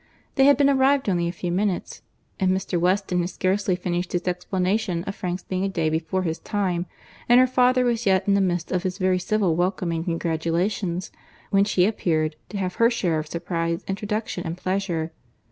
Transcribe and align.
They 0.33 0.45
had 0.45 0.57
been 0.57 0.67
arrived 0.67 1.07
only 1.09 1.27
a 1.27 1.31
few 1.31 1.51
minutes, 1.51 2.01
and 2.39 2.49
Mr. 2.51 2.79
Weston 2.79 3.19
had 3.19 3.29
scarcely 3.29 3.75
finished 3.75 4.13
his 4.13 4.27
explanation 4.27 5.03
of 5.03 5.13
Frank's 5.15 5.43
being 5.43 5.63
a 5.63 5.69
day 5.69 5.91
before 5.91 6.23
his 6.23 6.39
time, 6.39 6.87
and 7.29 7.39
her 7.39 7.45
father 7.45 7.85
was 7.85 8.07
yet 8.07 8.27
in 8.27 8.33
the 8.33 8.41
midst 8.41 8.71
of 8.71 8.81
his 8.81 8.97
very 8.97 9.19
civil 9.19 9.55
welcome 9.55 9.91
and 9.91 10.03
congratulations, 10.05 11.11
when 11.51 11.65
she 11.65 11.85
appeared, 11.85 12.35
to 12.49 12.57
have 12.57 12.77
her 12.81 12.89
share 12.89 13.19
of 13.19 13.27
surprize, 13.27 13.83
introduction, 13.87 14.43
and 14.43 14.57
pleasure. 14.57 15.11